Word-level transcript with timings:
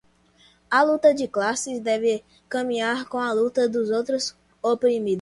A 0.71 0.81
luta 0.83 1.13
de 1.13 1.27
classes 1.27 1.79
deve 1.83 2.25
caminhar 2.49 3.05
com 3.05 3.19
a 3.19 3.31
luta 3.31 3.69
dos 3.69 3.91
outros 3.91 4.35
oprimidos 4.59 5.09